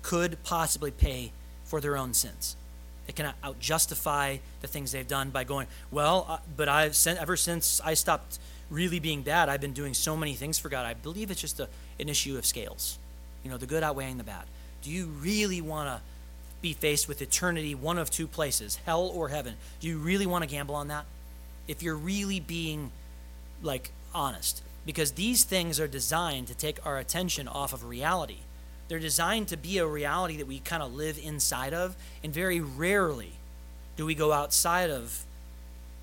[0.02, 1.32] could possibly pay
[1.63, 2.56] for their own sins.
[3.10, 7.19] They cannot out justify the things they've done by going, well, uh, but I've sent,
[7.19, 8.38] ever since I stopped
[8.69, 10.86] really being bad, I've been doing so many things for God.
[10.86, 11.67] I believe it's just a,
[12.00, 13.00] an issue of scales.
[13.43, 14.43] You know, the good outweighing the bad.
[14.84, 16.02] Do you really want to
[16.62, 19.56] be faced with eternity, one of two places, hell or heaven?
[19.80, 21.06] Do you really want to gamble on that?
[21.67, 22.91] If you're really being
[23.63, 28.41] like honest, because these things are designed to take our attention off of reality.
[28.89, 32.60] They're designed to be a reality that we kind of live inside of, and very
[32.60, 33.34] rarely
[33.95, 35.25] do we go outside of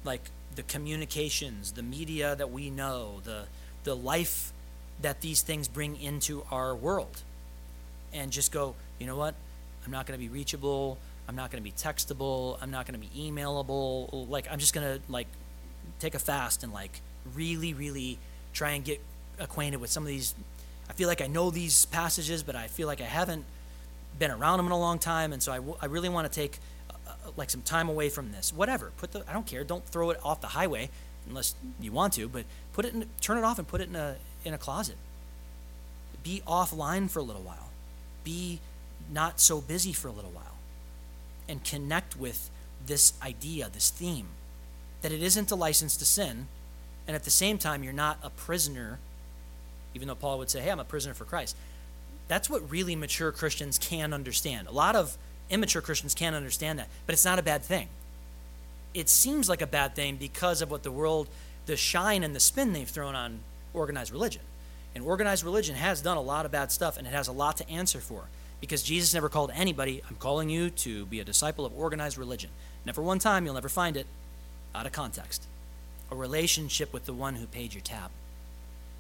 [0.05, 3.45] like the communications, the media that we know, the
[3.85, 4.53] the life
[5.03, 7.23] that these things bring into our world.
[8.13, 9.35] And just go, you know what?
[9.85, 10.97] I'm not going to be reachable.
[11.29, 12.57] I'm not going to be textable.
[12.63, 14.29] I'm not going to be emailable.
[14.29, 15.27] Like I'm just going to like
[15.99, 17.01] take a fast and like
[17.35, 18.19] really really
[18.53, 19.01] try and get
[19.41, 20.35] acquainted with some of these
[20.89, 23.45] I feel like I know these passages, but I feel like I haven't
[24.19, 26.41] been around them in a long time, and so I, w- I really want to
[26.41, 26.59] take
[26.91, 28.53] uh, uh, like some time away from this.
[28.53, 28.93] Whatever.
[28.97, 29.65] Put the I don't care.
[29.65, 30.91] Don't throw it off the highway
[31.29, 33.97] unless you want to, but put it in turn it off and put it in
[33.97, 34.97] a in a closet.
[36.23, 37.71] Be offline for a little while.
[38.25, 38.61] Be
[39.13, 40.57] not so busy for a little while.
[41.49, 42.51] And connect with
[42.85, 44.29] this idea, this theme
[45.03, 46.49] that it isn't a license to sin,
[47.07, 48.99] and at the same time you're not a prisoner
[49.97, 51.57] even though Paul would say, "Hey, I'm a prisoner for Christ."
[52.29, 54.69] That's what really mature Christians can understand.
[54.69, 55.17] A lot of
[55.51, 57.89] immature Christians can't understand that, but it's not a bad thing.
[58.95, 61.29] it seems like a bad thing because of what the world,
[61.67, 63.41] the shine and the spin they've thrown on
[63.75, 64.41] organized religion.
[64.95, 67.59] And organized religion has done a lot of bad stuff and it has a lot
[67.59, 68.25] to answer for
[68.61, 72.49] because Jesus never called anybody, I'm calling you to be a disciple of organized religion.
[72.87, 74.07] Never one time, you'll never find it
[74.75, 75.47] out of context.
[76.11, 78.11] A relationship with the one who paid your tab,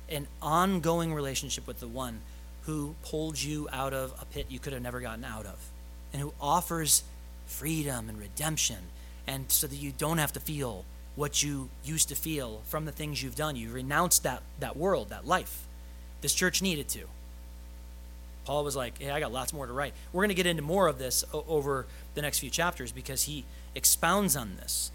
[0.08, 2.20] an ongoing relationship with the one
[2.62, 5.70] who pulled you out of a pit you could have never gotten out of,
[6.12, 7.04] and who offers
[7.46, 8.78] freedom and redemption,
[9.26, 12.92] and so that you don't have to feel what you used to feel from the
[12.92, 13.56] things you've done.
[13.56, 15.66] You renounced that, that world, that life.
[16.20, 17.04] This church needed to.
[18.44, 19.92] Paul was like, hey, I got lots more to write.
[20.12, 23.24] We're going to get into more of this o- over the next few chapters because
[23.24, 24.92] he expounds on this.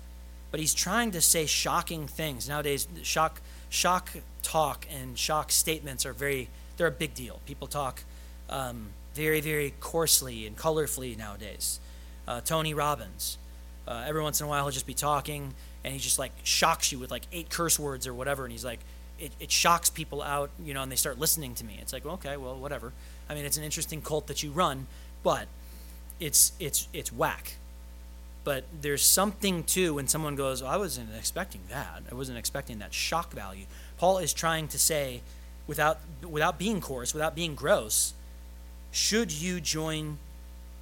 [0.52, 2.48] But he's trying to say shocking things.
[2.48, 4.12] Nowadays, shock, shock
[4.52, 7.40] talk and shock statements are very, they're a big deal.
[7.46, 8.04] People talk
[8.50, 11.80] um, very, very coarsely and colorfully nowadays.
[12.28, 13.38] Uh, Tony Robbins,
[13.88, 15.54] uh, every once in a while he'll just be talking
[15.86, 18.44] and he just like shocks you with like eight curse words or whatever.
[18.44, 18.80] And he's like,
[19.20, 21.78] it, it shocks people out, you know, and they start listening to me.
[21.82, 22.92] It's like, well, okay, well, whatever.
[23.30, 24.88] I mean, it's an interesting cult that you run,
[25.24, 25.48] but
[26.20, 27.56] it's it's it's whack.
[28.44, 32.02] But there's something too when someone goes, oh, I wasn't expecting that.
[32.12, 33.66] I wasn't expecting that shock value.
[34.02, 35.22] Paul is trying to say,
[35.68, 38.16] without without being coarse, without being gross,
[38.90, 40.18] should you join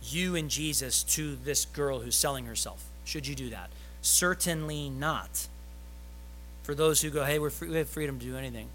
[0.02, 2.86] you and Jesus to this girl who's selling herself?
[3.04, 3.72] Should you do that?
[4.02, 5.50] Certainly not.
[6.64, 8.70] For those who go, hey, we're free, we have freedom to do anything.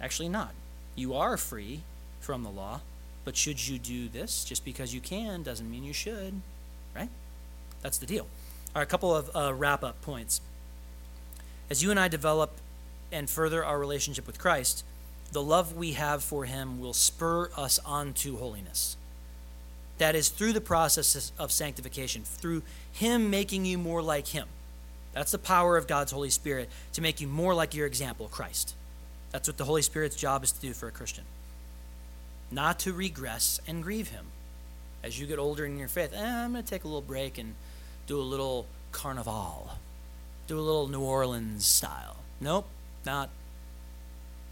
[0.00, 0.54] Actually, not.
[0.94, 1.80] You are free
[2.20, 2.82] from the law,
[3.24, 4.44] but should you do this?
[4.44, 6.40] Just because you can doesn't mean you should,
[6.94, 7.08] right?
[7.82, 8.28] That's the deal.
[8.76, 10.40] All right, a couple of uh, wrap up points.
[11.68, 12.52] As you and I develop
[13.10, 14.84] and further our relationship with Christ,
[15.32, 18.96] the love we have for Him will spur us on to holiness.
[19.98, 24.48] That is through the process of sanctification, through Him making you more like Him.
[25.12, 28.74] That's the power of God's Holy Spirit to make you more like your example, Christ.
[29.32, 31.24] That's what the Holy Spirit's job is to do for a Christian.
[32.50, 34.26] Not to regress and grieve Him.
[35.02, 37.38] As you get older in your faith, eh, I'm going to take a little break
[37.38, 37.54] and
[38.06, 39.70] do a little carnival,
[40.46, 42.16] do a little New Orleans style.
[42.40, 42.68] Nope,
[43.08, 43.30] not.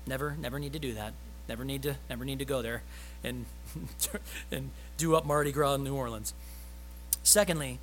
[0.07, 1.13] Never, never need to do that.
[1.47, 2.83] Never need to, never need to go there
[3.23, 3.45] and
[4.51, 6.33] and do up Mardi Gras in New Orleans.
[7.23, 7.79] Secondly,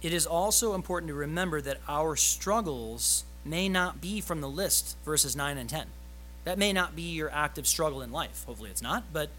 [0.00, 4.96] it is also important to remember that our struggles may not be from the list,
[5.04, 5.86] verses 9 and 10.
[6.44, 8.44] That may not be your active struggle in life.
[8.44, 9.30] Hopefully it's not, but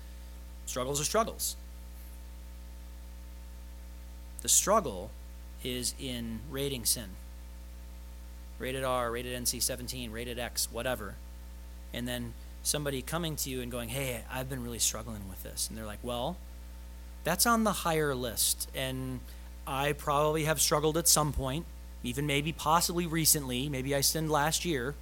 [0.65, 1.55] struggles are struggles.
[4.41, 5.09] The struggle
[5.63, 7.11] is in rating sin.
[8.59, 11.15] Rated R, rated NC 17, rated X, whatever.
[11.93, 15.67] And then somebody coming to you and going, Hey, I've been really struggling with this.
[15.67, 16.37] And they're like, Well,
[17.23, 18.69] that's on the higher list.
[18.75, 19.21] And
[19.65, 21.65] I probably have struggled at some point,
[22.03, 23.69] even maybe possibly recently.
[23.69, 24.95] Maybe I sinned last year.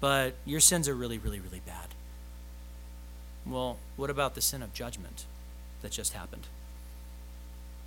[0.00, 1.88] But your sins are really, really, really bad.
[3.46, 5.24] Well, what about the sin of judgment
[5.82, 6.46] that just happened?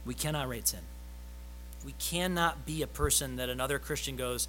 [0.06, 0.82] We cannot rate sin.
[1.86, 4.48] We cannot be a person that another Christian goes,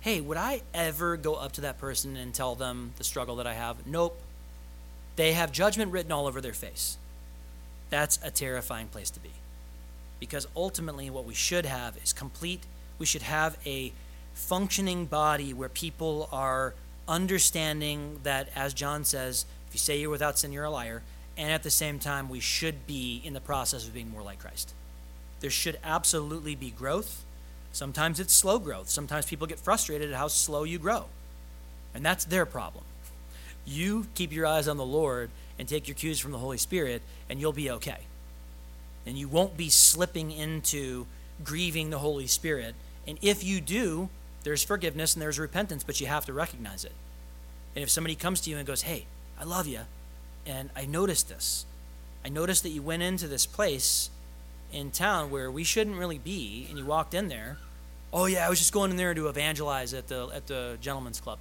[0.00, 3.46] hey, would I ever go up to that person and tell them the struggle that
[3.46, 3.86] I have?
[3.86, 4.20] Nope.
[5.16, 6.98] They have judgment written all over their face.
[7.90, 9.30] That's a terrifying place to be.
[10.20, 12.62] Because ultimately, what we should have is complete,
[12.98, 13.92] we should have a
[14.34, 16.74] functioning body where people are
[17.06, 21.02] understanding that, as John says, if you say you're without sin, you're a liar.
[21.36, 24.38] And at the same time, we should be in the process of being more like
[24.38, 24.72] Christ.
[25.44, 27.22] There should absolutely be growth.
[27.70, 28.88] Sometimes it's slow growth.
[28.88, 31.04] Sometimes people get frustrated at how slow you grow.
[31.94, 32.82] And that's their problem.
[33.66, 35.28] You keep your eyes on the Lord
[35.58, 37.98] and take your cues from the Holy Spirit, and you'll be okay.
[39.04, 41.04] And you won't be slipping into
[41.44, 42.74] grieving the Holy Spirit.
[43.06, 44.08] And if you do,
[44.44, 46.92] there's forgiveness and there's repentance, but you have to recognize it.
[47.74, 49.04] And if somebody comes to you and goes, Hey,
[49.38, 49.80] I love you,
[50.46, 51.66] and I noticed this.
[52.24, 54.08] I noticed that you went into this place
[54.74, 57.58] in town where we shouldn't really be, and you walked in there.
[58.12, 61.20] Oh yeah, I was just going in there to evangelize at the at the gentleman's
[61.20, 61.38] club.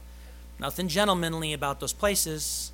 [0.59, 2.71] Nothing gentlemanly about those places.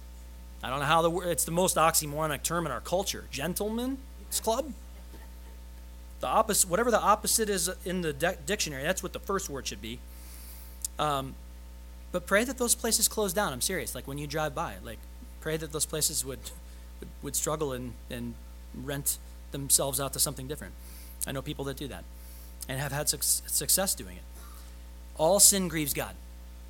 [0.62, 3.26] I don't know how the it's the most oxymoronic term in our culture.
[3.32, 3.98] Gentleman's
[4.42, 4.74] club.
[6.20, 9.66] The opposite, whatever the opposite is in the de- dictionary, that's what the first word
[9.68, 10.00] should be.
[10.98, 11.36] Um,
[12.12, 13.54] but pray that those places close down.
[13.54, 13.96] I'm serious.
[13.96, 15.00] Like when you drive by, like
[15.40, 16.52] pray that those places would
[17.00, 18.34] would, would struggle and, and
[18.76, 19.18] rent
[19.52, 20.74] themselves out to something different.
[21.28, 22.04] I know people that do that
[22.68, 24.24] and have had su- success doing it.
[25.18, 26.12] All sin grieves God.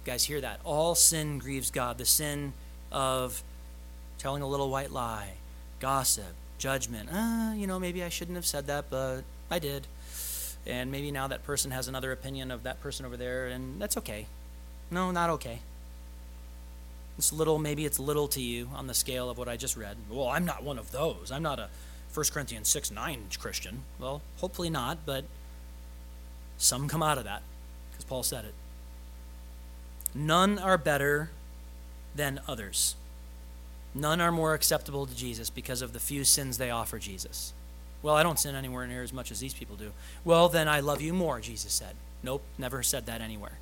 [0.06, 0.60] You guys hear that?
[0.64, 1.98] All sin grieves God.
[1.98, 2.54] The sin
[2.92, 3.44] of
[4.18, 5.34] telling a little white lie,
[5.80, 7.10] gossip, judgment.
[7.12, 9.22] Uh, you know, maybe I shouldn't have said that, but
[9.52, 9.88] I did.
[10.66, 13.98] And maybe now that person has another opinion of that person over there, and that's
[13.98, 14.28] okay.
[14.92, 15.60] No, not okay.
[17.18, 19.98] It's little, maybe it's little to you on the scale of what I just read.
[20.10, 21.32] Well, I'm not one of those.
[21.32, 21.70] I'm not a
[22.14, 23.84] 1 Corinthians 6 9 Christian.
[23.99, 25.26] Well, hopefully not, but
[26.57, 27.41] some come out of that
[27.91, 28.53] because Paul said it.
[30.14, 31.30] None are better
[32.16, 32.95] than others.
[33.93, 37.53] None are more acceptable to Jesus because of the few sins they offer Jesus.
[38.01, 39.91] Well, I don't sin anywhere near as much as these people do.
[40.24, 41.95] Well, then I love you more, Jesus said.
[42.24, 43.60] Nope, never said that anywhere.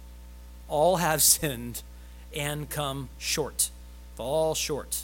[0.68, 1.84] All have sinned
[2.36, 3.70] and come short.
[4.16, 5.04] Fall short.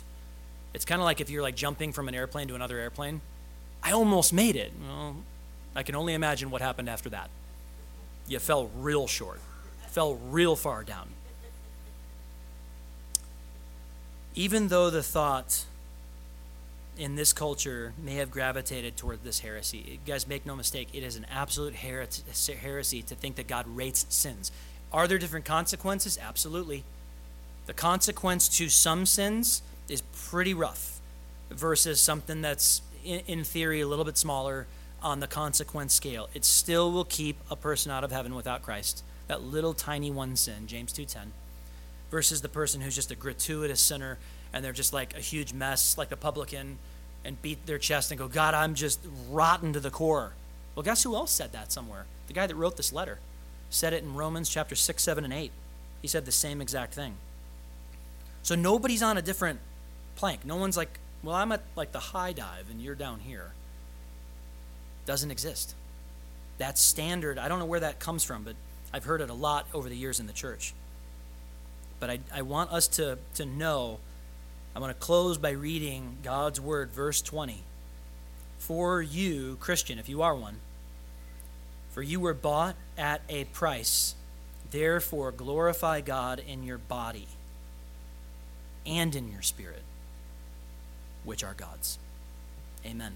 [0.73, 3.21] It's kind of like if you're like jumping from an airplane to another airplane.
[3.83, 4.71] I almost made it.
[4.87, 5.17] Well,
[5.75, 7.29] I can only imagine what happened after that.
[8.27, 9.39] You fell real short,
[9.87, 11.09] fell real far down.
[14.35, 15.65] Even though the thought
[16.97, 19.99] in this culture may have gravitated toward this heresy.
[20.05, 24.51] Guys, make no mistake, it is an absolute heresy to think that God rates sins.
[24.91, 26.19] Are there different consequences?
[26.21, 26.83] Absolutely.
[27.65, 30.99] The consequence to some sins is pretty rough
[31.49, 34.67] versus something that's, in theory, a little bit smaller
[35.01, 36.29] on the consequence scale.
[36.33, 39.03] It still will keep a person out of heaven without Christ.
[39.27, 41.31] That little tiny one sin, James 2:10,
[42.09, 44.17] versus the person who's just a gratuitous sinner
[44.53, 46.77] and they're just like a huge mess, like the publican,
[47.25, 48.99] and beat their chest and go, God, I'm just
[49.29, 50.33] rotten to the core.
[50.75, 52.05] Well, guess who else said that somewhere?
[52.27, 53.19] The guy that wrote this letter
[53.69, 55.51] said it in Romans chapter 6, 7, and 8.
[56.01, 57.15] He said the same exact thing.
[58.43, 59.59] So nobody's on a different
[60.15, 60.45] plank.
[60.45, 63.51] No one's like, well, I'm at like the high dive and you're down here.
[65.05, 65.75] Doesn't exist.
[66.57, 68.55] That standard, I don't know where that comes from, but
[68.93, 70.73] I've heard it a lot over the years in the church.
[71.99, 73.99] But I, I want us to, to know
[74.75, 77.61] I want to close by reading God's word, verse 20.
[78.57, 80.57] For you, Christian, if you are one,
[81.91, 84.15] for you were bought at a price.
[84.71, 87.27] Therefore, glorify God in your body
[88.83, 89.83] and in your spirit,
[91.23, 91.97] which are God's.
[92.85, 93.13] Amen.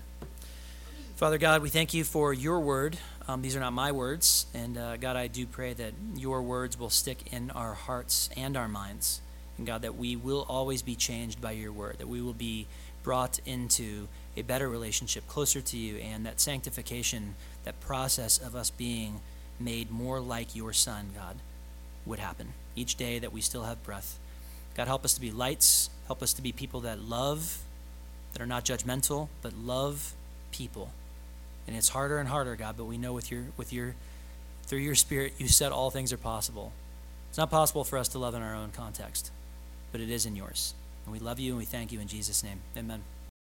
[1.16, 2.97] Father God, we thank you for your word.
[3.28, 4.45] Um, these are not my words.
[4.53, 8.55] And uh, God, I do pray that your words will stick in our hearts and
[8.55, 9.22] our minds.
[9.58, 12.68] And God, that we will always be changed by your word, that we will be
[13.03, 17.34] brought into a better relationship closer to you, and that sanctification,
[17.64, 19.20] that process of us being
[19.60, 21.38] made more like your Son, God,
[22.05, 24.20] would happen each day that we still have breath.
[24.76, 25.89] God, help us to be lights.
[26.05, 27.64] Help us to be people that love,
[28.34, 30.13] that are not judgmental, but love
[30.51, 30.91] people.
[31.67, 33.95] And it's harder and harder, God, but we know with your with your
[34.63, 36.71] through your spirit you said all things are possible.
[37.30, 39.32] It's not possible for us to love in our own context
[39.91, 40.73] but it is in yours.
[41.05, 42.59] And we love you and we thank you in Jesus' name.
[42.78, 43.01] Amen.